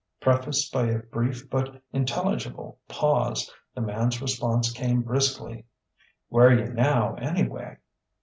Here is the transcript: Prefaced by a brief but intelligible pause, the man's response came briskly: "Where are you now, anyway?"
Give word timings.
Prefaced 0.19 0.73
by 0.73 0.87
a 0.87 0.97
brief 0.97 1.47
but 1.47 1.79
intelligible 1.93 2.79
pause, 2.87 3.53
the 3.75 3.81
man's 3.81 4.19
response 4.19 4.71
came 4.71 5.01
briskly: 5.03 5.67
"Where 6.27 6.47
are 6.47 6.57
you 6.65 6.73
now, 6.73 7.13
anyway?" 7.17 7.77